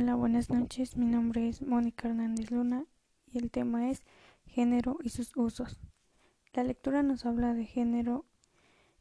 [0.00, 0.96] Hola, buenas noches.
[0.96, 2.84] Mi nombre es Mónica Hernández Luna
[3.26, 4.04] y el tema es
[4.46, 5.80] género y sus usos.
[6.54, 8.24] La lectura nos habla de género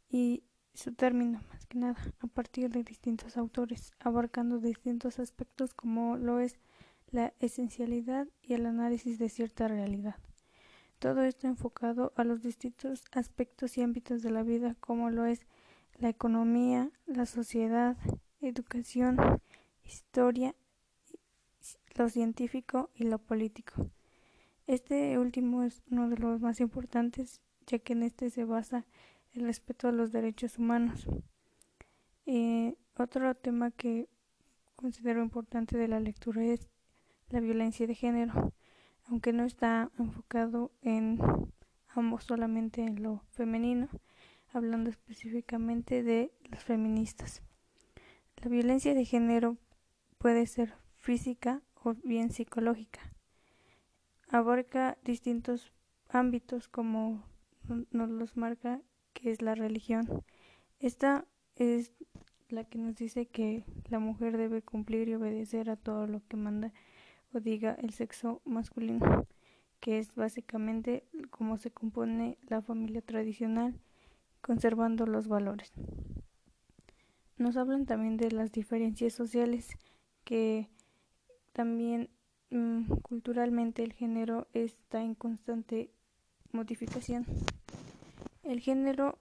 [0.09, 6.17] y su término, más que nada, a partir de distintos autores, abarcando distintos aspectos como
[6.17, 6.57] lo es
[7.11, 10.15] la esencialidad y el análisis de cierta realidad.
[10.97, 15.41] Todo esto enfocado a los distintos aspectos y ámbitos de la vida como lo es
[15.99, 17.97] la economía, la sociedad,
[18.41, 19.19] educación,
[19.83, 20.55] historia
[21.97, 23.89] lo científico y lo político.
[24.67, 28.85] Este último es uno de los más importantes, ya que en este se basa
[29.33, 31.07] el respeto a los derechos humanos.
[32.25, 34.09] Eh, otro tema que
[34.75, 36.69] considero importante de la lectura es
[37.29, 38.53] la violencia de género,
[39.05, 41.19] aunque no está enfocado en
[41.87, 43.89] ambos solamente en lo femenino,
[44.53, 47.41] hablando específicamente de las feministas.
[48.37, 49.57] La violencia de género
[50.19, 52.99] puede ser física bien psicológica.
[54.29, 55.71] Abarca distintos
[56.09, 57.23] ámbitos como
[57.91, 58.81] nos los marca
[59.13, 60.23] que es la religión.
[60.79, 61.25] Esta
[61.55, 61.91] es
[62.49, 66.37] la que nos dice que la mujer debe cumplir y obedecer a todo lo que
[66.37, 66.73] manda
[67.33, 69.27] o diga el sexo masculino,
[69.79, 73.79] que es básicamente cómo se compone la familia tradicional,
[74.41, 75.73] conservando los valores.
[77.37, 79.77] Nos hablan también de las diferencias sociales
[80.23, 80.69] que
[81.57, 82.11] también
[82.51, 85.89] mm, culturalmente el género está en constante
[86.51, 87.25] modificación.
[88.43, 89.17] El género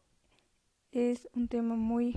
[0.92, 2.08] es un tema muy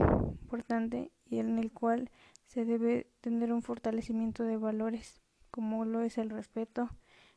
[0.41, 2.11] importante y en el cual
[2.47, 6.89] se debe tener un fortalecimiento de valores como lo es el respeto,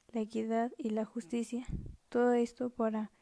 [0.08, 1.64] la equidad y la justicia.
[2.08, 3.12] Todo esto para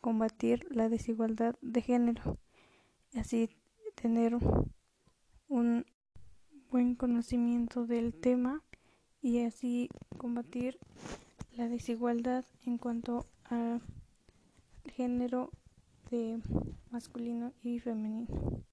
[0.00, 2.38] combatir la desigualdad de género,
[3.16, 3.50] así
[3.96, 4.38] tener
[5.48, 5.84] un
[6.70, 8.62] buen conocimiento del tema
[9.22, 10.78] y así combatir
[11.56, 13.80] la desigualdad en cuanto al
[14.96, 15.52] género
[16.10, 16.40] de
[16.90, 18.60] masculino y femenino.